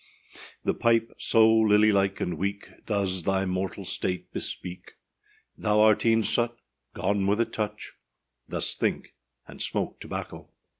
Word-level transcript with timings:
The 0.63 0.73
pipe 0.73 1.13
so 1.19 1.47
lily 1.47 1.91
like 1.91 2.19
and 2.19 2.35
weak, 2.39 2.67
Does 2.87 3.21
thus 3.21 3.21
thy 3.33 3.45
mortal 3.45 3.85
state 3.85 4.33
bespeak; 4.33 4.93
Thou 5.55 5.79
art 5.79 5.99
eâen 5.99 6.25
such,â 6.25 6.55
Gone 6.95 7.27
with 7.27 7.39
a 7.39 7.45
touch: 7.45 7.93
Thus 8.47 8.73
think, 8.73 9.13
and 9.47 9.61
smoke 9.61 9.99
tobacco. 9.99 10.49